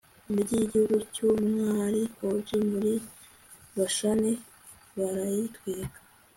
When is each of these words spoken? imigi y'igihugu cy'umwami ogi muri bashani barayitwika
imigi 0.29 0.53
y'igihugu 0.57 0.95
cy'umwami 1.13 2.01
ogi 2.29 2.57
muri 2.69 2.93
bashani 3.77 4.31
barayitwika 4.97 5.99